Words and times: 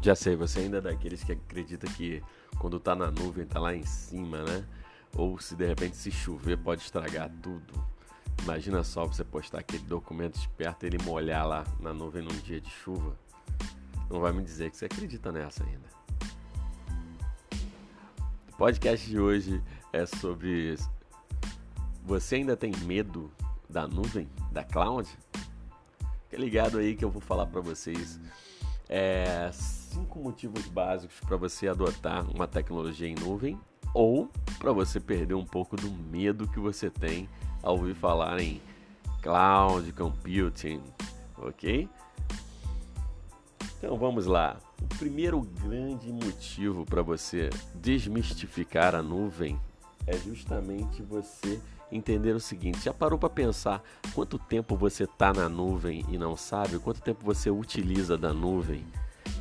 Já 0.00 0.14
sei, 0.14 0.36
você 0.36 0.60
ainda 0.60 0.78
é 0.78 0.80
daqueles 0.80 1.24
que 1.24 1.32
acredita 1.32 1.86
que 1.88 2.22
quando 2.58 2.78
tá 2.78 2.94
na 2.94 3.10
nuvem 3.10 3.44
tá 3.44 3.58
lá 3.58 3.74
em 3.74 3.84
cima, 3.84 4.42
né? 4.44 4.64
Ou 5.16 5.38
se 5.40 5.56
de 5.56 5.66
repente 5.66 5.96
se 5.96 6.10
chover 6.10 6.56
pode 6.56 6.82
estragar 6.82 7.30
tudo. 7.42 7.74
Imagina 8.42 8.84
só 8.84 9.04
você 9.04 9.24
postar 9.24 9.58
aquele 9.58 9.82
documento 9.84 10.36
esperto 10.36 10.84
e 10.84 10.86
ele 10.86 10.98
molhar 11.02 11.46
lá 11.46 11.64
na 11.80 11.92
nuvem 11.92 12.22
num 12.22 12.36
dia 12.40 12.60
de 12.60 12.70
chuva. 12.70 13.18
Não 14.08 14.20
vai 14.20 14.32
me 14.32 14.42
dizer 14.42 14.70
que 14.70 14.76
você 14.76 14.84
acredita 14.84 15.32
nessa 15.32 15.64
ainda. 15.64 15.88
O 18.52 18.56
podcast 18.56 19.08
de 19.08 19.18
hoje 19.18 19.62
é 19.92 20.06
sobre 20.06 20.76
você 22.04 22.36
ainda 22.36 22.56
tem 22.56 22.72
medo 22.84 23.30
da 23.68 23.86
nuvem, 23.86 24.28
da 24.52 24.62
cloud? 24.62 25.08
Fica 26.24 26.40
ligado 26.40 26.78
aí 26.78 26.94
que 26.94 27.04
eu 27.04 27.10
vou 27.10 27.20
falar 27.20 27.46
para 27.46 27.60
vocês 27.60 28.18
é, 28.88 29.50
cinco 29.98 30.20
motivos 30.20 30.66
básicos 30.68 31.18
para 31.26 31.36
você 31.36 31.66
adotar 31.66 32.24
uma 32.30 32.46
tecnologia 32.46 33.08
em 33.08 33.16
nuvem 33.16 33.58
ou 33.92 34.30
para 34.58 34.72
você 34.72 35.00
perder 35.00 35.34
um 35.34 35.44
pouco 35.44 35.74
do 35.74 35.90
medo 35.90 36.46
que 36.46 36.60
você 36.60 36.88
tem 36.88 37.28
ao 37.62 37.76
ouvir 37.76 37.94
falar 37.94 38.38
em 38.38 38.60
cloud 39.20 39.92
computing, 39.92 40.80
ok? 41.36 41.88
Então 43.76 43.96
vamos 43.96 44.26
lá. 44.26 44.56
O 44.80 44.86
primeiro 44.98 45.40
grande 45.40 46.12
motivo 46.12 46.84
para 46.84 47.02
você 47.02 47.50
desmistificar 47.74 48.94
a 48.94 49.02
nuvem 49.02 49.58
é 50.06 50.16
justamente 50.16 51.02
você 51.02 51.60
entender 51.90 52.36
o 52.36 52.40
seguinte: 52.40 52.84
já 52.84 52.94
parou 52.94 53.18
para 53.18 53.30
pensar 53.30 53.82
quanto 54.14 54.38
tempo 54.38 54.76
você 54.76 55.04
está 55.04 55.32
na 55.32 55.48
nuvem 55.48 56.04
e 56.08 56.16
não 56.16 56.36
sabe? 56.36 56.78
Quanto 56.78 57.00
tempo 57.00 57.24
você 57.24 57.50
utiliza 57.50 58.16
da 58.16 58.32
nuvem, 58.32 58.84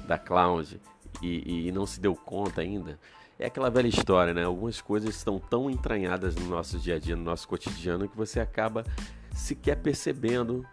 da 0.08 0.18
cloud 0.18 0.80
e, 1.22 1.68
e 1.68 1.72
não 1.72 1.86
se 1.86 2.00
deu 2.00 2.16
conta 2.16 2.62
ainda? 2.62 3.00
É 3.40 3.46
aquela 3.46 3.70
velha 3.70 3.88
história, 3.88 4.34
né? 4.34 4.44
Algumas 4.44 4.82
coisas 4.82 5.16
estão 5.16 5.38
tão 5.38 5.70
entranhadas 5.70 6.36
no 6.36 6.48
nosso 6.48 6.80
dia 6.80 6.96
a 6.96 7.00
dia, 7.00 7.16
no 7.16 7.24
nosso 7.24 7.48
cotidiano, 7.48 8.08
que 8.08 8.18
você 8.18 8.40
acaba 8.40 8.84
sequer 9.32 9.76
percebendo 9.76 10.66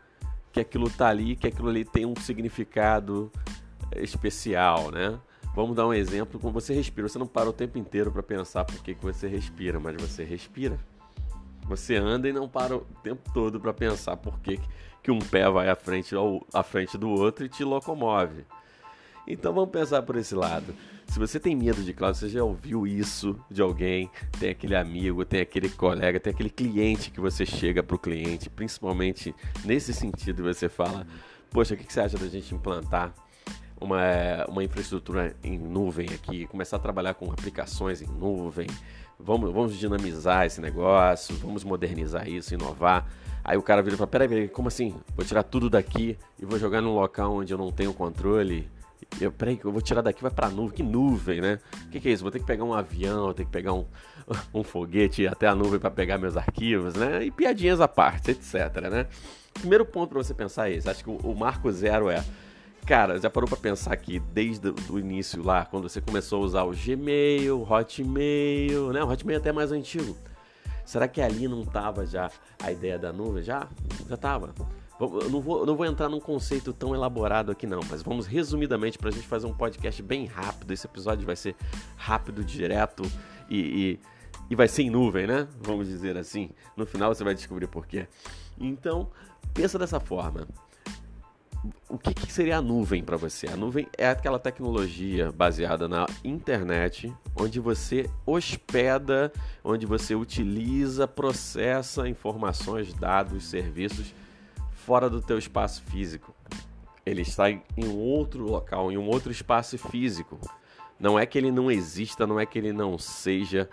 que 0.51 0.61
aquilo 0.61 0.87
está 0.87 1.09
ali, 1.09 1.37
que 1.37 1.47
aquilo 1.47 1.69
ali 1.69 1.85
tem 1.85 2.07
um 2.07 2.15
significado 2.17 3.31
especial, 3.97 4.91
né? 4.91 5.19
Vamos 5.55 5.77
dar 5.77 5.87
um 5.87 5.93
exemplo, 5.95 6.41
como 6.41 6.53
você 6.53 6.75
respira. 6.75 7.09
Você 7.09 7.19
não 7.19 7.27
para 7.27 7.49
o 7.49 7.53
tempo 7.53 7.79
inteiro 7.79 8.11
para 8.11 8.23
pensar 8.23 8.65
por 8.65 8.83
que, 8.83 8.95
que 8.95 9.05
você 9.05 9.29
respira, 9.29 9.79
mas 9.79 9.95
você 10.01 10.25
respira. 10.25 10.79
Você 11.69 11.97
anda 11.97 12.29
e 12.29 12.33
não 12.33 12.49
para 12.49 12.77
o 12.77 12.81
tempo 13.03 13.31
todo 13.33 13.61
para 13.61 13.73
pensar 13.73 14.17
por 14.17 14.39
que, 14.41 14.61
que 15.03 15.11
um 15.11 15.19
pé 15.19 15.49
vai 15.49 15.69
à 15.69 15.77
frente, 15.77 16.15
ao, 16.15 16.45
à 16.53 16.63
frente 16.63 16.99
do 16.99 17.09
outro 17.09 17.45
e 17.45 17.49
te 17.49 17.63
locomove. 17.63 18.45
Então 19.27 19.53
vamos 19.53 19.71
pensar 19.71 20.03
por 20.03 20.17
esse 20.17 20.35
lado. 20.35 20.75
Se 21.07 21.19
você 21.19 21.39
tem 21.39 21.55
medo 21.55 21.83
de 21.83 21.93
cloud, 21.93 22.17
você 22.17 22.29
já 22.29 22.43
ouviu 22.43 22.87
isso 22.87 23.39
de 23.51 23.63
alguém, 23.63 24.11
tem 24.39 24.51
aquele 24.51 24.77
amigo, 24.77 25.25
tem 25.25 25.41
aquele 25.41 25.69
colega, 25.69 26.19
tem 26.19 26.33
aquele 26.33 26.51
cliente 26.51 27.11
que 27.11 27.21
você 27.21 27.45
chega 27.47 27.83
para 27.83 27.97
o 27.97 27.99
cliente, 27.99 28.51
principalmente 28.51 29.35
nesse 29.65 29.93
sentido, 29.93 30.43
você 30.43 30.69
fala: 30.69 31.07
Poxa, 31.51 31.75
o 31.75 31.77
que 31.77 31.93
você 31.93 32.01
acha 32.01 32.19
da 32.19 32.27
gente 32.27 32.55
implantar 32.55 33.15
uma, 33.81 34.45
uma 34.49 34.65
infraestrutura 34.65 35.37
em 35.43 35.59
nuvem 35.59 36.09
aqui, 36.15 36.47
começar 36.47 36.77
a 36.77 36.81
trabalhar 36.81 37.15
com 37.15 37.31
aplicações 37.31 38.01
em 38.01 38.07
nuvem? 38.07 38.67
vamos, 39.19 39.53
vamos 39.53 39.77
dinamizar 39.77 40.47
esse 40.47 40.61
negócio, 40.61 41.35
vamos 41.37 41.65
modernizar 41.65 42.29
isso, 42.29 42.55
inovar. 42.55 43.07
Aí 43.43 43.57
o 43.57 43.63
cara 43.63 43.83
vira 43.83 43.95
e 43.95 43.99
fala: 43.99 44.09
peraí, 44.09 44.49
como 44.49 44.69
assim? 44.69 44.95
Vou 45.17 45.25
tirar 45.25 45.43
tudo 45.43 45.69
daqui 45.69 46.17
e 46.39 46.45
vou 46.45 46.59
jogar 46.59 46.81
num 46.81 46.95
local 46.95 47.33
onde 47.35 47.53
eu 47.53 47.59
não 47.59 47.71
tenho 47.71 47.93
controle. 47.93 48.69
Eu, 49.21 49.31
peraí, 49.31 49.61
eu 49.63 49.71
vou 49.71 49.81
tirar 49.81 50.03
daqui, 50.03 50.23
vai 50.23 50.31
pra 50.31 50.49
nuvem. 50.49 50.77
Que 50.77 50.83
nuvem, 50.83 51.41
né? 51.41 51.61
O 51.87 51.91
que, 51.91 52.01
que, 52.01 52.09
é 52.09 52.13
isso? 52.13 52.23
Vou 52.23 52.33
ter 52.33 52.41
que 52.41 52.47
pegar 52.47 52.65
um 52.65 52.75
avião, 52.75 53.25
vou 53.25 53.35
ter 53.35 53.45
que 53.45 53.51
pegar 53.51 53.73
um, 53.73 53.87
um 54.53 54.63
foguete 54.63 55.27
até 55.27 55.47
a 55.47 55.55
nuvem 55.55 55.79
para 55.79 55.91
pegar 55.91 56.19
meus 56.19 56.37
arquivos, 56.37 56.95
né? 56.95 57.25
E 57.25 57.31
piadinhas 57.31 57.81
à 57.81 57.89
parte, 57.89 58.33
etc, 58.33 58.55
né? 58.91 59.07
Primeiro 59.53 59.85
ponto 59.85 60.11
para 60.11 60.23
você 60.23 60.35
pensar 60.35 60.71
é 60.71 60.75
esse. 60.75 60.89
Acho 60.89 61.05
que 61.05 61.11
o, 61.11 61.17
o 61.17 61.35
marco 61.35 61.71
zero 61.71 62.09
é 62.09 62.25
Cara, 62.87 63.19
já 63.19 63.31
parou 63.31 63.49
para 63.49 63.57
pensar 63.57 63.97
que 63.97 64.19
desde 64.19 64.69
o 64.91 64.99
início 64.99 65.43
lá, 65.43 65.65
quando 65.65 65.89
você 65.89 66.03
começou 66.03 66.43
a 66.43 66.45
usar 66.45 66.63
o 66.65 66.73
Gmail, 66.73 67.63
Hotmail, 67.63 68.93
né? 68.93 69.03
O 69.03 69.09
Hotmail 69.09 69.39
é 69.39 69.41
até 69.41 69.53
mais 69.53 69.73
antigo. 69.73 70.15
Será 70.85 71.09
que 71.09 71.23
ali 71.23 71.49
não 71.49 71.65
tava 71.65 72.05
já 72.05 72.31
a 72.63 72.71
ideia 72.71 72.99
da 72.99 73.11
nuvem? 73.11 73.43
Já? 73.43 73.67
Já 74.07 74.19
tava. 74.19 74.55
Eu 75.01 75.31
não 75.31 75.41
vou, 75.41 75.67
não 75.67 75.77
vou 75.77 75.85
entrar 75.87 76.09
num 76.09 76.21
conceito 76.21 76.73
tão 76.73 76.95
elaborado 76.95 77.51
aqui 77.51 77.67
não, 77.67 77.81
mas 77.91 78.03
vamos 78.03 78.27
resumidamente 78.27 78.97
para 78.97 79.09
a 79.09 79.13
gente 79.13 79.27
fazer 79.27 79.47
um 79.47 79.55
podcast 79.55 80.03
bem 80.03 80.27
rápido. 80.27 80.73
Esse 80.73 80.87
episódio 80.87 81.27
vai 81.27 81.37
ser 81.37 81.57
rápido, 81.97 82.45
direto 82.45 83.03
e, 83.51 83.59
e, 83.59 84.01
e 84.51 84.55
vai 84.55 84.69
ser 84.69 84.83
em 84.83 84.91
nuvem, 84.91 85.27
né? 85.27 85.49
Vamos 85.61 85.89
dizer 85.89 86.17
assim. 86.17 86.51
No 86.77 86.87
final 86.87 87.15
você 87.15 87.25
vai 87.25 87.35
descobrir 87.35 87.67
por 87.67 87.87
quê. 87.87 88.07
Então, 88.59 89.11
pensa 89.53 89.79
dessa 89.79 89.99
forma 89.99 90.47
o 91.89 91.99
que, 91.99 92.13
que 92.13 92.33
seria 92.33 92.59
a 92.59 92.63
nuvem 92.63 93.03
para 93.03 93.17
você? 93.17 93.47
A 93.47 93.57
nuvem 93.57 93.87
é 93.97 94.09
aquela 94.09 94.39
tecnologia 94.39 95.33
baseada 95.33 95.89
na 95.89 96.07
internet, 96.23 97.13
onde 97.37 97.61
você 97.61 98.09
hospeda, 98.27 99.33
onde 99.63 99.87
você 99.87 100.15
utiliza, 100.15 101.09
processa 101.09 102.09
informações, 102.09 102.93
dados, 102.95 103.45
serviços 103.45 104.15
fora 104.85 105.09
do 105.09 105.21
teu 105.21 105.39
espaço 105.39 105.83
físico. 105.85 106.35
Ele 107.05 107.23
está 107.23 107.51
em 107.51 107.63
um 107.79 107.97
outro 107.97 108.45
local, 108.45 108.91
em 108.93 108.99
um 108.99 109.07
outro 109.09 109.31
espaço 109.33 109.77
físico. 109.79 110.39
Não 110.99 111.19
é 111.19 111.27
que 111.27 111.37
ele 111.39 111.51
não 111.51 111.71
exista, 111.71 112.27
não 112.27 112.39
é 112.39 112.47
que 112.47 112.59
ele 112.59 112.73
não 112.73 112.99
seja 112.99 113.69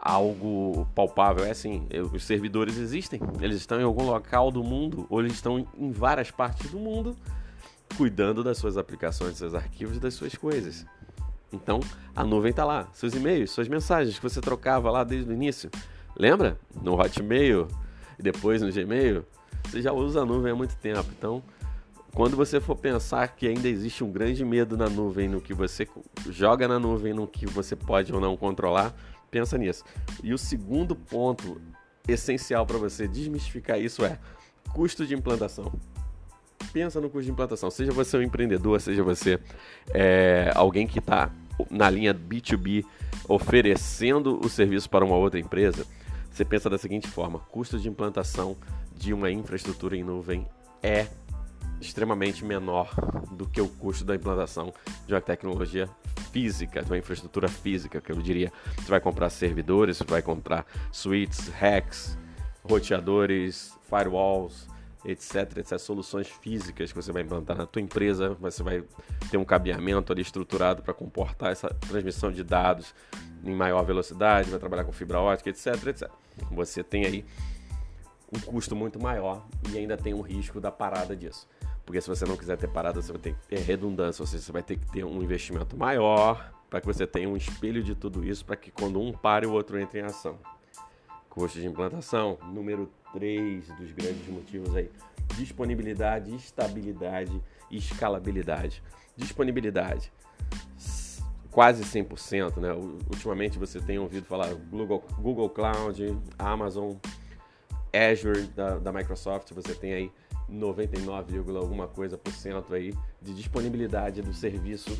algo 0.00 0.86
palpável. 0.94 1.44
É 1.44 1.50
assim, 1.50 1.86
os 2.12 2.24
servidores 2.24 2.76
existem, 2.76 3.20
eles 3.40 3.56
estão 3.56 3.80
em 3.80 3.84
algum 3.84 4.04
local 4.04 4.50
do 4.50 4.62
mundo, 4.62 5.06
ou 5.08 5.20
eles 5.20 5.32
estão 5.32 5.66
em 5.76 5.90
várias 5.90 6.30
partes 6.30 6.70
do 6.70 6.78
mundo, 6.78 7.16
cuidando 7.96 8.44
das 8.44 8.58
suas 8.58 8.76
aplicações, 8.76 9.30
dos 9.30 9.38
seus 9.38 9.54
arquivos 9.54 9.98
das 9.98 10.14
suas 10.14 10.34
coisas. 10.34 10.84
Então, 11.52 11.80
a 12.14 12.22
nuvem 12.22 12.50
está 12.50 12.64
lá, 12.64 12.88
seus 12.92 13.14
e-mails, 13.14 13.50
suas 13.50 13.68
mensagens 13.68 14.16
que 14.16 14.22
você 14.22 14.40
trocava 14.40 14.90
lá 14.90 15.02
desde 15.02 15.30
o 15.30 15.32
início. 15.32 15.70
Lembra? 16.16 16.58
No 16.82 17.00
Hotmail 17.00 17.68
depois 18.20 18.60
no 18.60 18.72
Gmail, 18.72 19.24
você 19.70 19.82
já 19.82 19.92
usa 19.92 20.22
a 20.22 20.24
nuvem 20.24 20.52
há 20.52 20.54
muito 20.54 20.76
tempo. 20.76 21.06
Então, 21.16 21.42
quando 22.14 22.36
você 22.36 22.60
for 22.60 22.76
pensar 22.76 23.28
que 23.28 23.46
ainda 23.46 23.68
existe 23.68 24.02
um 24.02 24.10
grande 24.10 24.44
medo 24.44 24.76
na 24.76 24.88
nuvem, 24.88 25.28
no 25.28 25.40
que 25.40 25.52
você 25.52 25.86
joga 26.28 26.66
na 26.66 26.78
nuvem, 26.78 27.12
no 27.12 27.26
que 27.26 27.46
você 27.46 27.76
pode 27.76 28.12
ou 28.12 28.20
não 28.20 28.36
controlar, 28.36 28.94
Pensa 29.30 29.58
nisso. 29.58 29.84
E 30.22 30.32
o 30.32 30.38
segundo 30.38 30.96
ponto 30.96 31.60
essencial 32.06 32.64
para 32.64 32.78
você 32.78 33.06
desmistificar 33.06 33.78
isso 33.78 34.04
é 34.04 34.18
custo 34.72 35.06
de 35.06 35.14
implantação. 35.14 35.72
Pensa 36.72 37.00
no 37.00 37.10
custo 37.10 37.24
de 37.24 37.30
implantação. 37.30 37.70
Seja 37.70 37.92
você 37.92 38.16
um 38.16 38.22
empreendedor, 38.22 38.80
seja 38.80 39.02
você 39.02 39.38
é, 39.92 40.50
alguém 40.54 40.86
que 40.86 40.98
está 40.98 41.30
na 41.70 41.90
linha 41.90 42.14
B2B 42.14 42.84
oferecendo 43.28 44.38
o 44.42 44.48
serviço 44.48 44.88
para 44.88 45.04
uma 45.04 45.16
outra 45.16 45.38
empresa, 45.38 45.84
você 46.30 46.44
pensa 46.44 46.70
da 46.70 46.78
seguinte 46.78 47.08
forma: 47.08 47.38
custo 47.38 47.78
de 47.78 47.88
implantação 47.88 48.56
de 48.98 49.14
uma 49.14 49.30
infraestrutura 49.30 49.96
em 49.96 50.02
nuvem 50.02 50.46
é 50.82 51.06
extremamente 51.80 52.44
menor 52.44 52.92
do 53.30 53.46
que 53.46 53.60
o 53.60 53.68
custo 53.68 54.04
da 54.04 54.16
implantação 54.16 54.74
de 55.06 55.14
uma 55.14 55.20
tecnologia 55.20 55.88
física, 56.32 56.82
de 56.82 56.90
uma 56.90 56.98
infraestrutura 56.98 57.48
física, 57.48 58.00
que 58.00 58.10
eu 58.10 58.16
diria. 58.16 58.52
Você 58.76 58.90
vai 58.90 59.00
comprar 59.00 59.30
servidores, 59.30 59.98
você 59.98 60.04
vai 60.04 60.20
comprar 60.20 60.66
suítes, 60.90 61.48
hacks, 61.48 62.18
roteadores, 62.64 63.72
firewalls, 63.88 64.66
etc, 65.04 65.58
etc, 65.58 65.78
soluções 65.78 66.26
físicas 66.26 66.90
que 66.90 67.00
você 67.00 67.12
vai 67.12 67.22
implantar 67.22 67.56
na 67.56 67.66
tua 67.66 67.80
empresa, 67.80 68.36
você 68.40 68.62
vai 68.64 68.82
ter 69.30 69.36
um 69.36 69.44
cabeamento 69.44 70.12
ali 70.12 70.22
estruturado 70.22 70.82
para 70.82 70.92
comportar 70.92 71.52
essa 71.52 71.68
transmissão 71.68 72.32
de 72.32 72.42
dados 72.42 72.92
em 73.44 73.54
maior 73.54 73.84
velocidade, 73.84 74.50
vai 74.50 74.58
trabalhar 74.58 74.84
com 74.84 74.90
fibra 74.90 75.20
ótica, 75.20 75.48
etc, 75.48 75.86
etc. 75.86 76.10
Você 76.50 76.82
tem 76.82 77.06
aí 77.06 77.24
um 78.32 78.40
custo 78.40 78.76
muito 78.76 79.00
maior 79.00 79.46
e 79.70 79.78
ainda 79.78 79.96
tem 79.96 80.14
um 80.14 80.20
risco 80.20 80.60
da 80.60 80.70
parada 80.70 81.16
disso. 81.16 81.48
Porque 81.84 82.00
se 82.00 82.08
você 82.08 82.26
não 82.26 82.36
quiser 82.36 82.58
ter 82.58 82.68
parada, 82.68 83.00
você 83.00 83.10
vai 83.10 83.20
ter 83.20 83.34
que 83.34 83.46
ter 83.46 83.60
redundância, 83.60 84.22
ou 84.22 84.26
seja, 84.26 84.42
você 84.42 84.52
vai 84.52 84.62
ter 84.62 84.76
que 84.76 84.86
ter 84.90 85.04
um 85.04 85.22
investimento 85.22 85.76
maior 85.76 86.52
para 86.68 86.80
que 86.80 86.86
você 86.86 87.06
tenha 87.06 87.28
um 87.28 87.36
espelho 87.36 87.82
de 87.82 87.94
tudo 87.94 88.22
isso, 88.22 88.44
para 88.44 88.56
que 88.56 88.70
quando 88.70 89.00
um 89.00 89.12
pare, 89.12 89.46
o 89.46 89.52
outro 89.52 89.78
entre 89.78 90.00
em 90.00 90.02
ação. 90.02 90.38
Custo 91.30 91.58
de 91.58 91.66
implantação, 91.66 92.36
número 92.52 92.90
3 93.14 93.68
dos 93.68 93.92
grandes 93.92 94.28
motivos 94.28 94.76
aí. 94.76 94.90
Disponibilidade, 95.36 96.34
estabilidade 96.34 97.42
e 97.70 97.78
escalabilidade. 97.78 98.82
Disponibilidade, 99.16 100.12
quase 101.50 101.82
100%, 101.82 102.58
né? 102.58 102.72
Ultimamente 103.10 103.58
você 103.58 103.80
tem 103.80 103.98
ouvido 103.98 104.26
falar 104.26 104.54
Google, 104.54 105.02
Google 105.18 105.50
Cloud, 105.50 106.16
Amazon, 106.38 106.92
Azure 107.92 108.42
da, 108.48 108.78
da 108.78 108.92
Microsoft, 108.92 109.52
você 109.52 109.74
tem 109.74 109.92
aí 109.92 110.12
99, 110.48 111.38
alguma 111.56 111.86
coisa 111.86 112.16
por 112.16 112.32
cento 112.32 112.74
aí 112.74 112.94
de 113.20 113.34
disponibilidade 113.34 114.22
do 114.22 114.32
serviço 114.32 114.98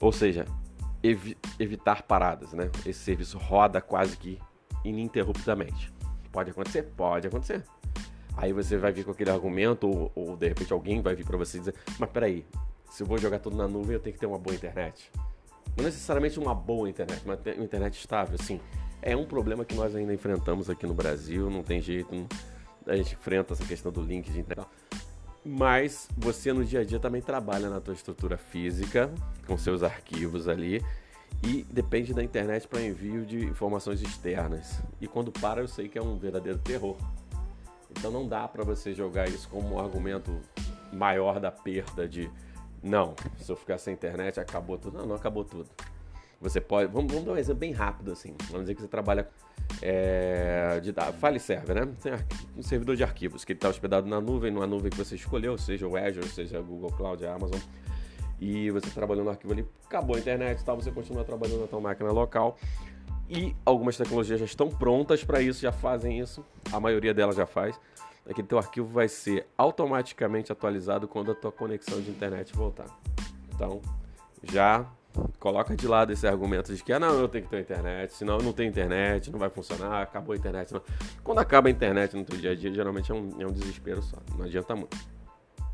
Ou 0.00 0.12
seja, 0.12 0.44
evi 1.02 1.36
evitar 1.58 2.02
paradas, 2.02 2.52
né? 2.52 2.70
Esse 2.84 3.00
serviço 3.00 3.38
roda 3.38 3.80
quase 3.80 4.16
que 4.16 4.38
ininterruptamente. 4.84 5.92
Pode 6.30 6.50
acontecer? 6.50 6.82
Pode 6.96 7.26
acontecer. 7.26 7.64
Aí 8.36 8.52
você 8.52 8.76
vai 8.76 8.92
vir 8.92 9.04
com 9.04 9.12
aquele 9.12 9.30
argumento, 9.30 9.88
ou, 9.88 10.12
ou 10.14 10.36
de 10.36 10.48
repente 10.48 10.72
alguém 10.72 11.00
vai 11.00 11.14
vir 11.14 11.24
para 11.24 11.36
você 11.36 11.58
dizer: 11.58 11.74
Mas 11.98 12.10
peraí, 12.10 12.44
se 12.90 13.02
eu 13.02 13.06
vou 13.06 13.18
jogar 13.18 13.38
tudo 13.38 13.56
na 13.56 13.68
nuvem, 13.68 13.94
eu 13.94 14.00
tenho 14.00 14.14
que 14.14 14.20
ter 14.20 14.26
uma 14.26 14.38
boa 14.38 14.54
internet. 14.54 15.10
Não 15.76 15.84
necessariamente 15.84 16.38
uma 16.38 16.54
boa 16.54 16.88
internet, 16.88 17.22
mas 17.24 17.38
uma 17.56 17.64
internet 17.64 17.98
estável, 17.98 18.36
assim. 18.40 18.60
É 19.06 19.14
um 19.14 19.26
problema 19.26 19.66
que 19.66 19.74
nós 19.74 19.94
ainda 19.94 20.14
enfrentamos 20.14 20.70
aqui 20.70 20.86
no 20.86 20.94
Brasil, 20.94 21.50
não 21.50 21.62
tem 21.62 21.78
jeito, 21.78 22.14
não, 22.14 22.26
a 22.86 22.96
gente 22.96 23.12
enfrenta 23.12 23.52
essa 23.52 23.62
questão 23.62 23.92
do 23.92 24.00
link 24.00 24.32
de 24.32 24.40
internet. 24.40 24.66
Mas 25.44 26.08
você 26.16 26.54
no 26.54 26.64
dia 26.64 26.80
a 26.80 26.84
dia 26.84 26.98
também 26.98 27.20
trabalha 27.20 27.68
na 27.68 27.82
tua 27.82 27.92
estrutura 27.92 28.38
física, 28.38 29.12
com 29.46 29.58
seus 29.58 29.82
arquivos 29.82 30.48
ali, 30.48 30.82
e 31.42 31.64
depende 31.64 32.14
da 32.14 32.24
internet 32.24 32.66
para 32.66 32.80
envio 32.80 33.26
de 33.26 33.44
informações 33.44 34.00
externas. 34.00 34.80
E 34.98 35.06
quando 35.06 35.30
para, 35.30 35.60
eu 35.60 35.68
sei 35.68 35.86
que 35.86 35.98
é 35.98 36.02
um 36.02 36.16
verdadeiro 36.16 36.58
terror. 36.60 36.96
Então 37.90 38.10
não 38.10 38.26
dá 38.26 38.48
para 38.48 38.64
você 38.64 38.94
jogar 38.94 39.28
isso 39.28 39.50
como 39.50 39.74
um 39.74 39.78
argumento 39.78 40.40
maior 40.90 41.38
da 41.38 41.52
perda 41.52 42.08
de 42.08 42.30
não, 42.82 43.14
se 43.36 43.52
eu 43.52 43.56
ficar 43.56 43.76
sem 43.76 43.92
internet 43.92 44.40
acabou 44.40 44.78
tudo. 44.78 44.96
Não, 44.96 45.06
não 45.06 45.16
acabou 45.16 45.44
tudo. 45.44 45.68
Você 46.44 46.60
pode. 46.60 46.92
Vamos, 46.92 47.10
vamos 47.10 47.26
dar 47.26 47.32
um 47.32 47.36
exemplo 47.38 47.60
bem 47.60 47.72
rápido 47.72 48.12
assim. 48.12 48.34
Vamos 48.50 48.62
dizer 48.62 48.74
que 48.74 48.82
você 48.82 48.88
trabalha. 48.88 49.28
É, 49.80 50.78
de, 50.80 50.92
file 51.18 51.40
server, 51.40 51.74
né? 51.74 51.92
Tem 52.02 52.12
um 52.54 52.62
servidor 52.62 52.94
de 52.96 53.02
arquivos 53.02 53.46
que 53.46 53.54
está 53.54 53.68
hospedado 53.68 54.06
na 54.06 54.20
nuvem, 54.20 54.50
numa 54.50 54.66
nuvem 54.66 54.90
que 54.90 54.96
você 54.96 55.14
escolheu, 55.14 55.56
seja 55.56 55.88
o 55.88 55.96
Azure, 55.96 56.28
seja 56.28 56.60
o 56.60 56.62
Google 56.62 56.92
Cloud, 56.92 57.24
a 57.24 57.34
Amazon. 57.34 57.58
E 58.38 58.70
você 58.70 58.90
trabalhando 58.90 59.24
no 59.24 59.30
arquivo 59.30 59.54
ali, 59.54 59.66
acabou 59.86 60.16
a 60.16 60.18
internet 60.18 60.60
e 60.60 60.64
tal, 60.64 60.76
você 60.76 60.90
continua 60.90 61.24
trabalhando 61.24 61.62
na 61.62 61.66
tua 61.66 61.80
máquina 61.80 62.12
local. 62.12 62.58
E 63.28 63.56
algumas 63.64 63.96
tecnologias 63.96 64.38
já 64.38 64.44
estão 64.44 64.68
prontas 64.68 65.24
para 65.24 65.40
isso, 65.40 65.62
já 65.62 65.72
fazem 65.72 66.20
isso. 66.20 66.44
A 66.70 66.78
maioria 66.78 67.14
delas 67.14 67.36
já 67.36 67.46
faz. 67.46 67.80
Aquele 68.28 68.46
teu 68.46 68.58
arquivo 68.58 68.86
vai 68.86 69.08
ser 69.08 69.46
automaticamente 69.56 70.52
atualizado 70.52 71.08
quando 71.08 71.32
a 71.32 71.34
tua 71.34 71.50
conexão 71.50 72.02
de 72.02 72.10
internet 72.10 72.54
voltar. 72.54 72.86
Então, 73.54 73.80
já 74.42 74.86
coloca 75.38 75.76
de 75.76 75.86
lado 75.86 76.12
esse 76.12 76.26
argumento 76.26 76.74
de 76.74 76.82
que 76.82 76.92
ah, 76.92 76.98
não, 76.98 77.14
eu 77.14 77.28
tenho 77.28 77.44
que 77.44 77.50
ter 77.50 77.60
internet, 77.60 78.12
senão 78.12 78.38
não 78.38 78.52
tenho 78.52 78.68
internet, 78.68 79.30
não 79.30 79.38
vai 79.38 79.50
funcionar, 79.50 80.02
acabou 80.02 80.32
a 80.32 80.36
internet. 80.36 80.72
Não. 80.72 80.82
Quando 81.22 81.38
acaba 81.38 81.68
a 81.68 81.70
internet 81.70 82.16
no 82.16 82.24
teu 82.24 82.38
dia 82.38 82.52
a 82.52 82.54
dia, 82.54 82.72
geralmente 82.72 83.10
é 83.10 83.14
um, 83.14 83.40
é 83.40 83.46
um 83.46 83.52
desespero 83.52 84.02
só, 84.02 84.16
não 84.36 84.44
adianta 84.44 84.74
muito. 84.74 84.96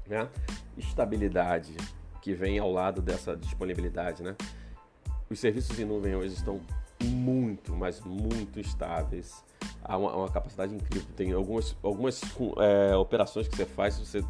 Né? 0.06 0.28
Estabilidade 0.76 1.76
que 2.20 2.34
vem 2.34 2.58
ao 2.58 2.70
lado 2.70 3.00
dessa 3.00 3.36
disponibilidade, 3.36 4.22
né? 4.22 4.36
Os 5.30 5.38
serviços 5.38 5.78
em 5.78 5.84
nuvem 5.84 6.14
hoje 6.16 6.34
estão 6.34 6.60
muito, 7.02 7.74
mas 7.74 8.00
muito 8.00 8.60
estáveis. 8.60 9.44
Há 9.82 9.96
uma, 9.96 10.14
uma 10.14 10.28
capacidade 10.28 10.74
incrível. 10.74 11.08
Tem 11.16 11.32
algumas, 11.32 11.76
algumas 11.82 12.20
é, 12.58 12.96
operações 12.96 13.48
que 13.48 13.56
você 13.56 13.64
faz, 13.64 13.98
você 13.98 14.24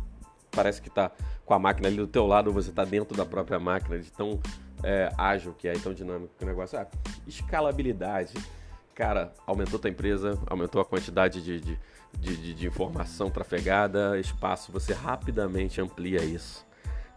parece 0.50 0.80
que 0.80 0.88
está 0.88 1.10
com 1.44 1.54
a 1.54 1.58
máquina 1.58 1.88
ali 1.88 1.96
do 1.96 2.06
teu 2.06 2.26
lado, 2.26 2.48
ou 2.48 2.52
você 2.52 2.70
está 2.70 2.84
dentro 2.84 3.16
da 3.16 3.24
própria 3.24 3.58
máquina, 3.58 3.98
de 3.98 4.10
tão 4.12 4.40
é, 4.82 5.10
ágil 5.16 5.54
que 5.54 5.68
é, 5.68 5.72
tão 5.72 5.92
dinâmico 5.92 6.32
que 6.38 6.44
o 6.44 6.46
negócio 6.46 6.78
é. 6.78 6.86
Escalabilidade. 7.26 8.34
Cara, 8.94 9.32
aumentou 9.46 9.78
tua 9.78 9.88
empresa, 9.88 10.38
aumentou 10.46 10.80
a 10.80 10.84
quantidade 10.84 11.42
de, 11.42 11.60
de, 11.60 11.78
de, 12.18 12.54
de 12.54 12.66
informação 12.66 13.30
trafegada, 13.30 14.18
espaço, 14.18 14.70
você 14.70 14.92
rapidamente 14.92 15.80
amplia 15.80 16.22
isso. 16.22 16.66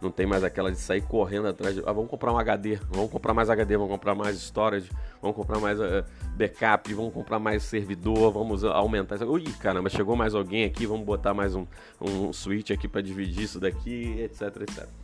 Não 0.00 0.10
tem 0.10 0.26
mais 0.26 0.44
aquela 0.44 0.70
de 0.70 0.78
sair 0.78 1.00
correndo 1.02 1.48
atrás 1.48 1.74
de. 1.74 1.82
Ah, 1.86 1.92
vamos 1.92 2.10
comprar 2.10 2.32
um 2.32 2.38
HD, 2.38 2.76
vamos 2.90 3.10
comprar 3.10 3.32
mais 3.32 3.48
HD, 3.48 3.76
vamos 3.76 3.90
comprar 3.90 4.14
mais 4.14 4.36
storage, 4.36 4.90
vamos 5.20 5.36
comprar 5.36 5.58
mais 5.58 5.80
uh, 5.80 6.04
backup, 6.36 6.92
vamos 6.92 7.12
comprar 7.12 7.38
mais 7.38 7.62
servidor, 7.62 8.30
vamos 8.32 8.64
aumentar. 8.64 9.22
Ui, 9.22 9.44
caramba, 9.60 9.88
chegou 9.88 10.14
mais 10.14 10.34
alguém 10.34 10.64
aqui, 10.64 10.86
vamos 10.86 11.06
botar 11.06 11.32
mais 11.32 11.54
um, 11.54 11.66
um 12.00 12.32
switch 12.32 12.70
aqui 12.70 12.86
para 12.86 13.00
dividir 13.00 13.44
isso 13.44 13.58
daqui, 13.58 14.20
etc, 14.20 14.42
etc. 14.62 15.03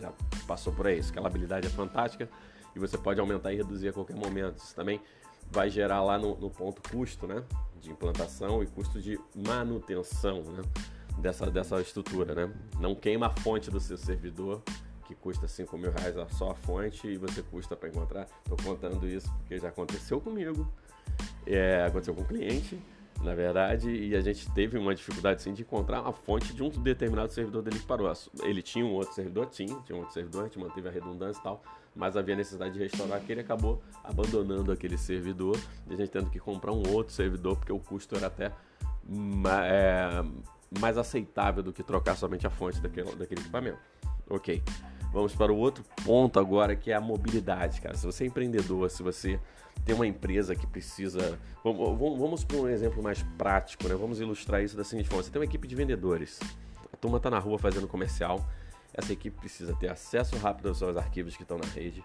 Já 0.00 0.12
passou 0.46 0.72
por 0.72 0.86
aí. 0.86 0.98
Escalabilidade 0.98 1.66
é 1.66 1.70
fantástica 1.70 2.28
e 2.74 2.78
você 2.78 2.96
pode 2.96 3.20
aumentar 3.20 3.52
e 3.52 3.56
reduzir 3.56 3.88
a 3.88 3.92
qualquer 3.92 4.16
momento. 4.16 4.58
Isso 4.58 4.74
também 4.74 5.00
vai 5.50 5.70
gerar 5.70 6.02
lá 6.02 6.18
no, 6.18 6.36
no 6.36 6.50
ponto 6.50 6.80
custo, 6.90 7.26
né? 7.26 7.42
De 7.80 7.90
implantação 7.90 8.62
e 8.62 8.66
custo 8.66 9.00
de 9.00 9.18
manutenção, 9.34 10.42
né? 10.42 10.62
dessa, 11.18 11.50
dessa 11.50 11.80
estrutura, 11.80 12.34
né? 12.34 12.52
Não 12.78 12.94
queima 12.94 13.26
a 13.26 13.30
fonte 13.30 13.70
do 13.70 13.80
seu 13.80 13.96
servidor, 13.96 14.62
que 15.06 15.14
custa 15.14 15.48
5 15.48 15.76
mil 15.76 15.90
reais 15.90 16.14
só 16.32 16.50
a 16.50 16.54
fonte 16.54 17.06
e 17.06 17.16
você 17.16 17.42
custa 17.42 17.76
para 17.76 17.88
encontrar. 17.88 18.26
Estou 18.44 18.56
contando 18.58 19.06
isso 19.06 19.30
porque 19.38 19.58
já 19.58 19.68
aconteceu 19.68 20.20
comigo, 20.20 20.70
é, 21.46 21.84
aconteceu 21.84 22.14
com 22.14 22.22
o 22.22 22.24
cliente, 22.24 22.78
na 23.22 23.34
verdade, 23.34 23.90
e 23.90 24.14
a 24.14 24.20
gente 24.20 24.48
teve 24.52 24.78
uma 24.78 24.94
dificuldade 24.94 25.42
sim 25.42 25.52
de 25.52 25.62
encontrar 25.62 26.00
a 26.06 26.12
fonte 26.12 26.52
de 26.52 26.62
um 26.62 26.68
determinado 26.68 27.32
servidor 27.32 27.62
dele 27.62 27.78
que 27.78 27.86
parou. 27.86 28.12
Ele 28.42 28.62
tinha 28.62 28.84
um 28.84 28.92
outro 28.92 29.12
servidor, 29.14 29.46
tinha, 29.46 29.74
tinha 29.80 29.96
um 29.96 30.00
outro 30.00 30.14
servidor, 30.14 30.42
a 30.42 30.44
gente 30.44 30.58
manteve 30.58 30.88
a 30.88 30.90
redundância 30.90 31.40
e 31.40 31.42
tal, 31.42 31.62
mas 31.96 32.16
havia 32.16 32.36
necessidade 32.36 32.74
de 32.74 32.78
restaurar 32.78 33.20
que 33.20 33.32
ele 33.32 33.40
acabou 33.40 33.82
abandonando 34.04 34.70
aquele 34.70 34.96
servidor 34.96 35.58
e 35.88 35.94
a 35.94 35.96
gente 35.96 36.10
tendo 36.10 36.30
que 36.30 36.38
comprar 36.38 36.72
um 36.72 36.88
outro 36.92 37.12
servidor 37.12 37.56
porque 37.56 37.72
o 37.72 37.80
custo 37.80 38.16
era 38.16 38.28
até 38.28 38.46
é, 38.46 40.24
mais 40.78 40.96
aceitável 40.96 41.62
do 41.62 41.72
que 41.72 41.82
trocar 41.82 42.16
somente 42.16 42.46
a 42.46 42.50
fonte 42.50 42.80
daquele, 42.80 43.14
daquele 43.16 43.40
equipamento. 43.40 43.78
Ok. 44.30 44.62
Vamos 45.12 45.34
para 45.34 45.52
o 45.52 45.56
outro 45.56 45.84
ponto 46.04 46.38
agora, 46.38 46.76
que 46.76 46.90
é 46.90 46.94
a 46.94 47.00
mobilidade, 47.00 47.80
cara. 47.80 47.96
Se 47.96 48.04
você 48.04 48.24
é 48.24 48.26
empreendedor, 48.26 48.90
se 48.90 49.02
você 49.02 49.40
tem 49.84 49.94
uma 49.94 50.06
empresa 50.06 50.54
que 50.54 50.66
precisa. 50.66 51.38
Vamos, 51.64 51.98
vamos 52.18 52.44
para 52.44 52.56
um 52.56 52.68
exemplo 52.68 53.02
mais 53.02 53.22
prático, 53.36 53.88
né? 53.88 53.94
Vamos 53.94 54.20
ilustrar 54.20 54.62
isso 54.62 54.76
da 54.76 54.84
seguinte 54.84 55.08
forma: 55.08 55.22
você 55.22 55.30
tem 55.30 55.40
uma 55.40 55.46
equipe 55.46 55.66
de 55.66 55.74
vendedores, 55.74 56.38
a 56.92 56.96
turma 56.96 57.16
está 57.16 57.30
na 57.30 57.38
rua 57.38 57.58
fazendo 57.58 57.88
comercial, 57.88 58.46
essa 58.92 59.12
equipe 59.12 59.38
precisa 59.38 59.74
ter 59.74 59.88
acesso 59.88 60.36
rápido 60.36 60.68
aos 60.68 60.78
seus 60.78 60.96
arquivos 60.96 61.36
que 61.36 61.42
estão 61.42 61.58
na 61.58 61.68
rede, 61.68 62.04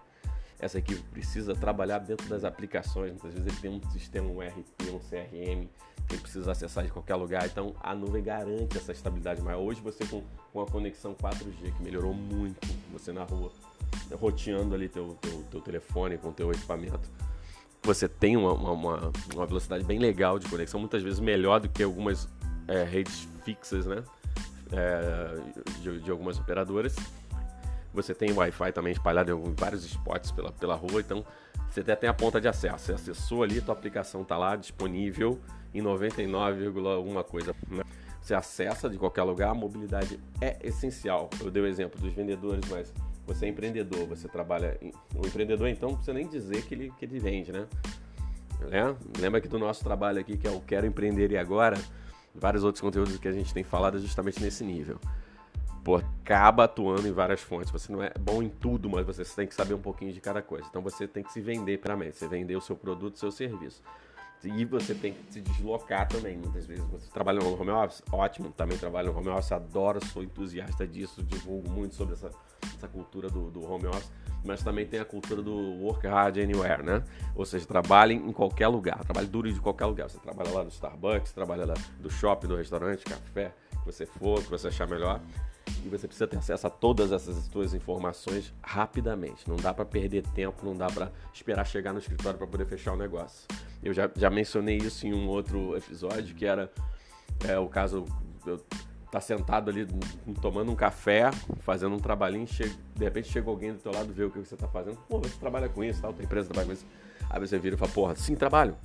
essa 0.60 0.78
equipe 0.78 1.02
precisa 1.12 1.54
trabalhar 1.54 2.00
dentro 2.00 2.28
das 2.28 2.44
aplicações, 2.44 3.12
muitas 3.12 3.34
vezes 3.34 3.48
ele 3.48 3.58
tem 3.58 3.72
um 3.72 3.92
sistema, 3.92 4.28
um 4.28 4.40
RP, 4.40 4.92
um 4.92 5.00
CRM, 5.00 5.68
que 6.08 6.18
precisa 6.18 6.52
acessar 6.52 6.84
de 6.84 6.92
qualquer 6.92 7.16
lugar, 7.16 7.46
então 7.46 7.74
a 7.82 7.96
nuvem 7.96 8.24
garante 8.24 8.77
essa 8.77 8.92
estabilidade 8.92 9.42
maior. 9.42 9.62
Hoje 9.62 9.82
você 9.82 10.06
com, 10.06 10.24
com 10.51 10.62
a 10.62 10.66
conexão 10.66 11.16
4G, 11.16 11.75
que 11.75 11.84
melhorou 11.84 12.13
muito, 12.13 12.68
você 12.92 13.12
na 13.12 13.24
rua, 13.24 13.51
roteando 14.13 14.75
ali 14.75 14.89
teu, 14.89 15.18
teu, 15.22 15.44
teu 15.50 15.62
telefone 15.62 16.18
com 16.18 16.32
teu 16.32 16.51
equipamento, 16.51 17.10
você 17.84 18.08
tem 18.08 18.38
uma, 18.38 18.54
uma, 18.54 19.12
uma, 19.34 19.46
velocidade 19.46 19.84
bem 19.84 20.00
legal 20.00 20.39
de 20.39 20.48
conexão, 20.48 20.80
muitas 20.80 21.04
vezes 21.04 21.20
melhor 21.20 21.60
do 21.60 21.68
que 21.68 21.84
algumas 21.84 22.30
é, 22.68 22.84
redes 22.84 23.27
fixas, 23.44 23.86
né? 23.86 24.04
É, 24.72 25.38
de, 25.82 26.00
de 26.00 26.10
algumas 26.10 26.39
operadoras. 26.39 26.96
Você 27.94 28.14
tem 28.14 28.32
Wi-Fi 28.32 28.72
também 28.72 28.92
espalhado 28.92 29.32
em 29.32 29.54
vários 29.54 29.86
spots 29.86 30.32
pela, 30.32 30.52
pela 30.52 30.76
rua, 30.76 31.00
então 31.00 31.24
você 31.70 31.82
até 31.82 31.96
tem 31.96 32.10
a 32.10 32.14
ponta 32.14 32.42
de 32.42 32.48
acesso. 32.48 32.86
Você 32.86 32.94
acessou 32.94 33.44
ali, 33.44 33.62
tua 33.62 33.74
aplicação 33.74 34.24
está 34.24 34.38
lá 34.38 34.56
disponível 34.56 35.40
em 35.74 35.82
99, 35.82 36.68
alguma 36.90 37.24
coisa. 37.24 37.56
Né? 37.68 37.84
Você 38.22 38.34
acessa 38.34 38.90
de 38.90 38.98
qualquer 38.98 39.24
lugar, 39.24 39.50
a 39.50 39.54
mobilidade 39.54 40.20
é 40.42 40.58
essencial. 40.64 41.30
Eu 41.40 41.52
dei 41.52 41.62
o 41.62 41.68
exemplo 41.68 42.00
dos 42.00 42.14
vendedores, 42.14 42.64
mas 42.70 42.94
você 43.28 43.46
é 43.46 43.50
empreendedor, 43.50 44.08
você 44.08 44.28
trabalha. 44.28 44.78
Em... 44.82 44.92
O 45.16 45.26
empreendedor, 45.26 45.68
então, 45.68 45.90
não 45.90 45.96
precisa 45.96 46.14
nem 46.14 46.28
dizer 46.28 46.64
que 46.66 46.74
ele, 46.74 46.94
que 46.98 47.06
ele 47.06 47.20
vende, 47.20 47.52
né? 47.52 47.68
né? 48.70 48.96
Lembra 49.20 49.40
que 49.40 49.48
do 49.48 49.60
nosso 49.60 49.84
trabalho 49.84 50.20
aqui, 50.20 50.38
que 50.38 50.48
é 50.48 50.52
o 50.52 50.62
Quero 50.62 50.88
Empreender 50.88 51.32
e 51.32 51.38
Agora, 51.38 51.78
vários 52.34 52.64
outros 52.64 52.82
conteúdos 52.82 53.18
que 53.18 53.28
a 53.28 53.32
gente 53.32 53.54
tem 53.54 53.64
falado 53.64 53.98
é 53.98 54.00
justamente 54.00 54.42
nesse 54.42 54.64
nível 54.64 55.00
pô, 55.84 55.98
acaba 55.98 56.63
atuando 56.63 57.08
em 57.08 57.12
várias 57.12 57.42
fontes. 57.42 57.72
Você 57.72 57.92
não 57.92 58.02
é 58.02 58.12
bom 58.20 58.42
em 58.42 58.50
tudo, 58.50 58.90
mas 58.90 59.06
você 59.06 59.24
tem 59.24 59.48
que 59.48 59.54
saber 59.54 59.74
um 59.74 59.82
pouquinho 59.82 60.13
de 60.13 60.22
cada 60.22 60.42
coisa. 60.42 60.66
Então 60.70 60.82
você 60.82 61.08
tem 61.08 61.24
que 61.24 61.32
se 61.32 61.42
vender 61.42 61.80
mim, 61.98 62.12
você 62.12 62.28
vender 62.28 62.56
o 62.56 62.62
seu 62.62 62.75
produto, 62.75 63.16
o 63.16 63.20
seu 63.20 63.32
serviço. 63.32 63.82
E 64.46 64.66
você 64.66 64.94
tem 64.94 65.13
que 65.13 65.34
se 65.34 65.40
deslocar 65.40 66.08
também. 66.08 66.38
Muitas 66.38 66.66
vezes 66.66 66.84
você 66.86 67.10
trabalha 67.10 67.40
no 67.40 67.60
home 67.60 67.72
office, 67.72 68.02
ótimo, 68.12 68.52
também 68.52 68.78
trabalho 68.78 69.12
no 69.12 69.18
home 69.18 69.30
office, 69.30 69.54
adoro, 69.54 70.06
sou 70.08 70.22
entusiasta 70.22 70.86
disso, 70.86 71.24
divulgo 71.24 71.70
muito 71.70 71.96
sobre 71.96 72.13
essa, 72.13 72.30
essa 72.75 72.88
cultura 72.90 73.30
do, 73.30 73.50
do 73.50 73.63
home 73.63 73.88
office, 73.88 74.12
mas 74.44 74.62
também 74.62 74.86
tem 74.86 75.00
a 75.00 75.06
cultura 75.06 75.42
do 75.42 75.56
work 75.82 76.06
hard 76.06 76.38
anywhere, 76.40 76.84
né? 76.84 77.02
Ou 77.34 77.46
seja, 77.46 77.66
trabalhe 77.66 78.16
em 78.16 78.34
qualquer 78.34 78.68
lugar, 78.68 79.02
trabalhe 79.06 79.28
duro 79.28 79.52
de 79.52 79.62
qualquer 79.62 79.86
lugar. 79.86 80.10
Você 80.10 80.20
trabalha 80.20 80.52
lá 80.52 80.63
no 80.63 80.70
Starbucks, 80.70 81.32
trabalha 81.32 81.66
lá 81.66 81.75
do 82.02 82.10
shopping, 82.10 82.48
do 82.48 82.58
restaurante, 82.58 83.06
café, 83.06 83.54
que 83.72 83.86
você 83.86 84.06
for, 84.06 84.44
que 84.44 84.50
você 84.50 84.68
achar 84.68 84.88
melhor 84.90 85.22
e 85.86 85.89
você 85.89 86.08
precisa 86.08 86.27
ter 86.27 86.38
acesso 86.38 86.67
a 86.67 86.70
todas 86.70 87.12
essas 87.12 87.36
suas 87.46 87.74
informações 87.74 88.53
rapidamente. 88.62 89.48
Não 89.48 89.55
dá 89.55 89.74
para 89.74 89.86
perder 89.86 90.24
tempo, 90.27 90.65
não 90.65 90.75
dá 90.75 90.88
para 90.88 91.12
esperar 91.34 91.65
chegar 91.65 91.93
no 91.93 92.00
escritório 92.00 92.38
para 92.38 92.48
poder 92.48 92.65
fechar 92.65 92.93
o 92.93 92.98
negócio. 92.98 93.48
Eu 93.82 93.93
já, 93.93 94.10
já 94.15 94.29
mencionei 94.29 94.77
isso 94.77 95.05
em 95.05 95.13
um 95.13 95.27
outro 95.27 95.75
episódio, 95.75 96.36
que 96.36 96.46
era 96.46 96.72
é, 97.48 97.58
o 97.58 97.67
caso. 97.67 98.05
Eu 98.46 98.62
tá 99.13 99.22
sentado 99.22 99.70
ali 99.70 99.88
tomando 100.41 100.72
um 100.72 100.75
café, 100.75 101.29
fazendo 101.60 101.93
um 101.93 102.00
trabalhinho, 102.00 102.48
de 102.48 103.03
repente 103.03 103.32
chega 103.32 103.48
alguém 103.48 103.72
do 103.72 103.77
teu 103.77 103.91
lado, 103.91 104.12
vê 104.12 104.24
o 104.24 104.32
que 104.32 104.39
você 104.39 104.55
tá 104.55 104.67
fazendo, 104.67 104.98
pô, 105.08 105.20
você 105.20 105.38
trabalha 105.38 105.70
com 105.70 105.84
isso, 105.84 106.01
tal, 106.01 106.12
tua 106.12 106.25
empresa 106.25 106.50
trabalha 106.50 106.65
com 106.65 106.74
isso. 106.74 106.86
Aí 107.29 107.39
você 107.39 107.60
vira 107.60 107.75
e 107.75 107.77
fala, 107.77 107.91
porra, 107.91 108.15
sim, 108.15 108.36
trabalho. 108.36 108.75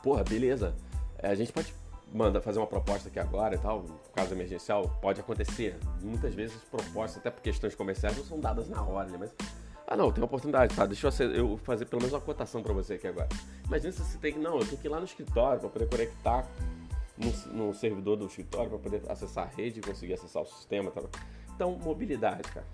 Porra, 0.00 0.22
beleza. 0.22 0.76
É, 1.18 1.28
a 1.28 1.34
gente 1.34 1.52
pode 1.52 1.74
mandar 2.14 2.40
fazer 2.40 2.60
uma 2.60 2.66
proposta 2.66 3.08
aqui 3.08 3.18
agora 3.18 3.56
e 3.56 3.58
tal, 3.58 3.84
caso 4.14 4.32
emergencial, 4.32 4.88
pode 5.02 5.20
acontecer. 5.20 5.76
Muitas 6.00 6.32
vezes 6.32 6.56
propostas, 6.70 7.18
até 7.18 7.28
por 7.28 7.42
questões 7.42 7.74
comerciais, 7.74 8.16
não 8.16 8.24
são 8.24 8.38
dadas 8.38 8.68
na 8.68 8.80
hora, 8.82 9.08
né? 9.08 9.16
mas 9.18 9.34
ah, 9.86 9.96
não, 9.96 10.10
tem 10.10 10.22
uma 10.22 10.26
oportunidade, 10.26 10.74
tá? 10.74 10.86
Deixa 10.86 11.08
eu, 11.22 11.30
eu 11.32 11.56
fazer 11.58 11.84
pelo 11.86 12.00
menos 12.00 12.14
uma 12.14 12.20
cotação 12.20 12.62
para 12.62 12.72
você 12.72 12.94
aqui 12.94 13.06
agora. 13.06 13.28
Imagina 13.66 13.92
se 13.92 14.02
você 14.02 14.16
tem 14.16 14.32
que, 14.32 14.38
não, 14.38 14.58
eu 14.58 14.64
tenho 14.64 14.78
que 14.78 14.86
ir 14.86 14.90
lá 14.90 14.98
no 14.98 15.04
escritório 15.04 15.60
para 15.60 15.68
poder 15.68 15.86
conectar 15.88 16.48
no, 17.18 17.66
no 17.66 17.74
servidor 17.74 18.16
do 18.16 18.26
escritório 18.26 18.70
para 18.70 18.78
poder 18.78 19.02
acessar 19.10 19.46
a 19.46 19.56
rede 19.56 19.80
e 19.80 19.82
conseguir 19.82 20.14
acessar 20.14 20.42
o 20.42 20.46
sistema. 20.46 20.90
Tá? 20.90 21.02
Então, 21.54 21.72
mobilidade, 21.72 22.48
cara. 22.50 22.66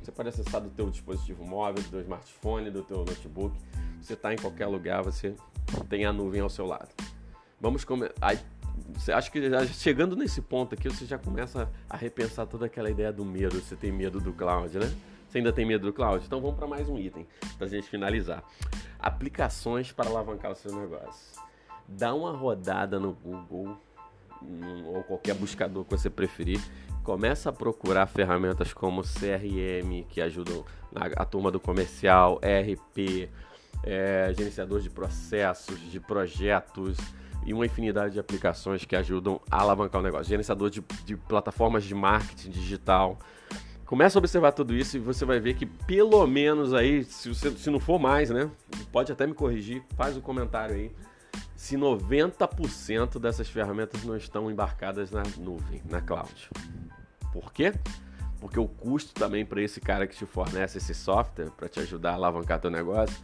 Você 0.00 0.12
pode 0.12 0.28
acessar 0.28 0.60
do 0.60 0.70
teu 0.70 0.88
dispositivo 0.88 1.44
móvel, 1.44 1.82
do 1.82 1.90
teu 1.90 2.00
smartphone, 2.00 2.70
do 2.70 2.82
teu 2.82 2.98
notebook. 2.98 3.54
Você 4.00 4.14
está 4.14 4.32
em 4.32 4.36
qualquer 4.36 4.66
lugar, 4.66 5.02
você 5.02 5.34
tem 5.90 6.06
a 6.06 6.12
nuvem 6.12 6.40
ao 6.40 6.48
seu 6.48 6.64
lado. 6.64 6.88
Vamos 7.60 7.84
começar. 7.84 8.14
Acha 9.14 9.30
que 9.30 9.40
chegando 9.74 10.16
nesse 10.16 10.40
ponto 10.40 10.74
aqui, 10.74 10.88
você 10.88 11.04
já 11.06 11.18
começa 11.18 11.70
a 11.88 11.96
repensar 11.96 12.46
toda 12.46 12.66
aquela 12.66 12.90
ideia 12.90 13.12
do 13.12 13.24
medo. 13.24 13.60
Você 13.60 13.76
tem 13.76 13.92
medo 13.92 14.20
do 14.20 14.32
cloud, 14.32 14.78
né? 14.78 14.92
Você 15.28 15.38
ainda 15.38 15.52
tem 15.52 15.66
medo 15.66 15.86
do 15.86 15.92
cloud? 15.92 16.24
Então 16.24 16.40
vamos 16.40 16.56
para 16.56 16.66
mais 16.66 16.88
um 16.88 16.98
item 16.98 17.26
para 17.56 17.66
a 17.66 17.70
gente 17.70 17.88
finalizar. 17.88 18.42
Aplicações 18.98 19.92
para 19.92 20.08
alavancar 20.08 20.52
o 20.52 20.54
seu 20.54 20.74
negócio 20.74 21.46
dá 21.88 22.14
uma 22.14 22.32
rodada 22.32 22.98
no 22.98 23.12
Google 23.12 23.76
ou 24.86 25.02
qualquer 25.04 25.34
buscador 25.34 25.84
que 25.84 25.90
você 25.90 26.10
preferir. 26.10 26.60
Começa 27.02 27.50
a 27.50 27.52
procurar 27.52 28.06
ferramentas 28.06 28.72
como 28.72 29.02
CRM, 29.02 30.04
que 30.08 30.20
ajudam 30.20 30.64
a, 30.94 31.22
a 31.22 31.24
turma 31.24 31.50
do 31.50 31.60
comercial, 31.60 32.38
RP, 32.38 33.30
é, 33.84 34.32
gerenciador 34.36 34.80
de 34.80 34.90
processos, 34.90 35.78
de 35.90 36.00
projetos 36.00 36.96
e 37.46 37.54
uma 37.54 37.64
infinidade 37.64 38.14
de 38.14 38.20
aplicações 38.20 38.84
que 38.84 38.94
ajudam 38.94 39.40
a 39.50 39.60
alavancar 39.60 40.00
o 40.00 40.04
negócio. 40.04 40.26
Gerenciador 40.26 40.68
de, 40.68 40.84
de 41.04 41.16
plataformas 41.16 41.84
de 41.84 41.94
marketing 41.94 42.50
digital. 42.50 43.18
Começa 43.86 44.18
a 44.18 44.20
observar 44.20 44.52
tudo 44.52 44.74
isso 44.74 44.96
e 44.96 45.00
você 45.00 45.24
vai 45.24 45.40
ver 45.40 45.54
que 45.54 45.64
pelo 45.64 46.26
menos 46.26 46.74
aí, 46.74 47.04
se, 47.04 47.28
você, 47.28 47.50
se 47.52 47.70
não 47.70 47.80
for 47.80 47.98
mais, 47.98 48.28
né? 48.28 48.50
Pode 48.92 49.12
até 49.12 49.26
me 49.26 49.32
corrigir, 49.32 49.82
faz 49.96 50.16
o 50.16 50.18
um 50.18 50.22
comentário 50.22 50.74
aí 50.74 50.90
se 51.56 51.76
90% 51.76 53.18
dessas 53.18 53.48
ferramentas 53.48 54.04
não 54.04 54.16
estão 54.16 54.50
embarcadas 54.50 55.10
na 55.10 55.22
nuvem, 55.38 55.82
na 55.88 56.02
cloud. 56.02 56.50
Por 57.32 57.52
quê? 57.52 57.72
Porque 58.38 58.60
o 58.60 58.68
custo 58.68 59.14
também 59.14 59.44
para 59.44 59.62
esse 59.62 59.80
cara 59.80 60.06
que 60.06 60.14
te 60.14 60.26
fornece 60.26 60.76
esse 60.76 60.94
software 60.94 61.50
para 61.50 61.68
te 61.68 61.80
ajudar 61.80 62.10
a 62.10 62.14
alavancar 62.14 62.60
teu 62.60 62.70
negócio, 62.70 63.16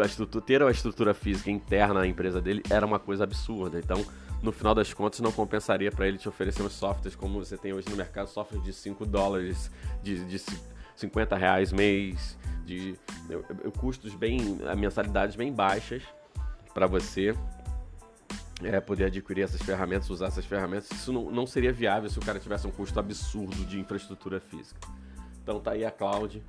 a 0.00 0.06
estrutura, 0.06 0.44
ter 0.44 0.62
a 0.62 0.70
estrutura 0.70 1.14
física 1.14 1.50
interna 1.50 2.00
na 2.00 2.06
empresa 2.06 2.40
dele 2.40 2.62
era 2.70 2.86
uma 2.86 2.98
coisa 2.98 3.24
absurda. 3.24 3.78
Então, 3.78 4.04
no 4.42 4.52
final 4.52 4.74
das 4.74 4.92
contas, 4.92 5.20
não 5.20 5.32
compensaria 5.32 5.90
para 5.90 6.06
ele 6.06 6.18
te 6.18 6.28
oferecer 6.28 6.62
uns 6.62 6.72
softwares 6.72 7.14
como 7.14 7.38
você 7.38 7.56
tem 7.56 7.72
hoje 7.72 7.88
no 7.88 7.96
mercado, 7.96 8.28
softwares 8.28 8.64
de 8.64 8.72
5 8.72 9.06
dólares, 9.06 9.70
de, 10.02 10.24
de 10.24 10.42
50 10.96 11.36
reais 11.36 11.72
mês, 11.72 12.36
de, 12.64 12.92
de 12.92 13.70
custos 13.78 14.14
bem, 14.14 14.58
mensalidades 14.76 15.36
bem 15.36 15.52
baixas 15.52 16.02
para 16.72 16.86
você 16.86 17.34
é, 18.62 18.80
poder 18.80 19.06
adquirir 19.06 19.42
essas 19.42 19.60
ferramentas, 19.62 20.08
usar 20.10 20.26
essas 20.26 20.44
ferramentas. 20.44 20.90
Isso 20.90 21.12
não, 21.12 21.30
não 21.30 21.46
seria 21.46 21.72
viável 21.72 22.08
se 22.08 22.18
o 22.18 22.22
cara 22.22 22.38
tivesse 22.38 22.66
um 22.66 22.70
custo 22.70 22.98
absurdo 22.98 23.64
de 23.64 23.78
infraestrutura 23.78 24.40
física. 24.40 24.80
Então 25.42 25.60
tá 25.60 25.72
aí 25.72 25.84
a 25.84 25.90
cloud 25.90 26.42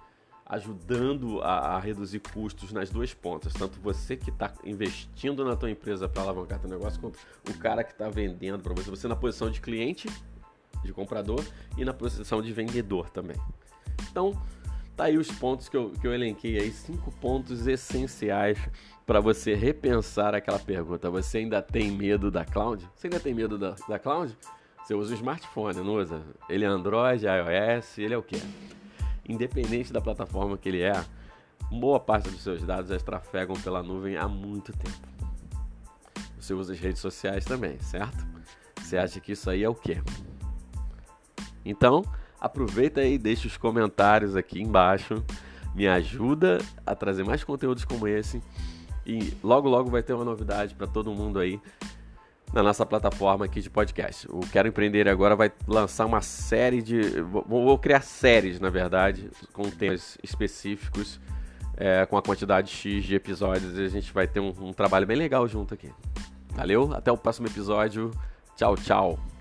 ajudando 0.46 1.42
a, 1.42 1.76
a 1.76 1.80
reduzir 1.80 2.20
custos 2.20 2.72
nas 2.72 2.90
duas 2.90 3.14
pontas, 3.14 3.54
tanto 3.54 3.80
você 3.80 4.16
que 4.16 4.30
está 4.30 4.54
investindo 4.64 5.44
na 5.46 5.56
tua 5.56 5.72
empresa 5.72 6.08
para 6.08 6.24
alavancar 6.24 6.60
teu 6.60 6.70
negócio, 6.70 7.00
quanto 7.00 7.18
o 7.50 7.58
cara 7.58 7.84
que 7.84 7.92
está 7.92 8.10
vendendo 8.10 8.62
para 8.62 8.74
você. 8.74 8.90
Você 8.90 9.08
na 9.08 9.16
posição 9.16 9.50
de 9.50 9.62
cliente, 9.62 10.08
de 10.84 10.94
comprador 10.94 11.44
e 11.78 11.86
na 11.86 11.94
posição 11.94 12.42
de 12.42 12.52
vendedor 12.52 13.10
também. 13.10 13.38
Então, 14.10 14.34
Tá 14.96 15.06
aí 15.06 15.18
os 15.18 15.32
pontos 15.32 15.68
que 15.68 15.76
eu, 15.76 15.90
que 15.90 16.06
eu 16.06 16.14
elenquei 16.14 16.60
aí, 16.60 16.72
cinco 16.72 17.12
pontos 17.14 17.66
essenciais 17.66 18.60
para 19.08 19.20
você 19.20 19.56
repensar 19.56 20.36
aquela 20.36 20.60
pergunta. 20.60 21.10
Você 21.10 21.40
ainda 21.40 21.64
tem 21.64 21.90
medo 21.90 22.30
da 22.30 22.46
cloud? 22.46 22.88
Você 22.94 23.08
ainda 23.08 23.20
tem 23.20 23.34
medo 23.34 23.58
da, 23.58 23.76
da 23.90 23.98
cloud? 23.98 24.38
Você 24.84 24.94
usa 24.94 25.14
o 25.14 25.16
smartphone, 25.16 25.78
não 25.78 25.96
usa? 25.96 26.22
Ele 26.48 26.64
é 26.64 26.68
Android, 26.68 27.26
iOS, 27.26 27.98
ele 27.98 28.14
é 28.14 28.18
o 28.18 28.22
quê? 28.22 28.38
Independente 29.28 29.94
da 29.94 30.02
plataforma 30.02 30.58
que 30.58 30.70
ele 30.70 30.82
é, 30.82 31.04
boa 31.72 32.00
parte 32.00 32.30
dos 32.30 32.42
seus 32.42 32.64
dados 32.64 32.90
já 32.90 32.98
trafegam 33.00 33.56
pela 33.56 33.82
nuvem 33.82 34.18
há 34.18 34.28
muito 34.28 34.72
tempo. 34.74 35.08
Você 36.40 36.54
usa 36.54 36.74
as 36.74 36.80
redes 36.80 37.02
sociais 37.02 37.46
também, 37.46 37.80
certo? 37.80 38.26
Você 38.82 38.98
acha 38.98 39.20
que 39.20 39.32
isso 39.32 39.50
aí 39.50 39.64
é 39.64 39.70
o 39.70 39.76
quê? 39.76 40.02
Então, 41.66 42.04
Aproveita 42.44 43.02
e 43.02 43.18
deixa 43.18 43.48
os 43.48 43.56
comentários 43.56 44.36
aqui 44.36 44.62
embaixo. 44.62 45.24
Me 45.74 45.88
ajuda 45.88 46.58
a 46.86 46.94
trazer 46.94 47.24
mais 47.24 47.42
conteúdos 47.42 47.86
como 47.86 48.06
esse. 48.06 48.44
E 49.06 49.34
logo, 49.42 49.70
logo 49.70 49.90
vai 49.90 50.04
ter 50.04 50.12
uma 50.12 50.26
novidade 50.26 50.76
para 50.76 50.86
todo 50.86 51.14
mundo 51.14 51.40
aí 51.40 51.58
na 52.54 52.62
nossa 52.62 52.86
plataforma 52.86 53.46
aqui 53.46 53.60
de 53.60 53.70
podcast. 53.70 54.28
O 54.30 54.42
Quero 54.42 54.68
Empreender 54.68 55.10
agora 55.10 55.36
vai 55.36 55.52
lançar 55.68 56.06
uma 56.06 56.22
série 56.22 56.82
de. 56.82 57.02
Vou 57.22 57.78
criar 57.80 58.02
séries, 58.02 58.60
na 58.60 58.70
verdade, 58.70 59.30
com 59.52 59.64
temas 59.64 60.18
específicos, 60.24 61.20
é, 61.76 62.06
com 62.06 62.16
a 62.16 62.22
quantidade 62.22 62.70
X 62.70 63.04
de 63.04 63.16
episódios. 63.16 63.78
E 63.78 63.84
a 63.84 63.90
gente 63.90 64.14
vai 64.14 64.28
ter 64.28 64.40
um, 64.40 64.54
um 64.60 64.72
trabalho 64.72 65.08
bem 65.08 65.18
legal 65.18 65.48
junto 65.48 65.74
aqui. 65.74 65.90
Valeu? 66.52 66.94
Até 66.94 67.12
o 67.12 67.18
próximo 67.18 67.48
episódio. 67.48 68.12
Tchau, 68.56 68.76
tchau. 68.78 69.33